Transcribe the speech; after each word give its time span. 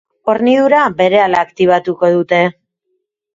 Hornidura 0.31 0.79
berehala 1.01 1.43
aktibatuko 1.49 2.11
dute. 2.17 2.41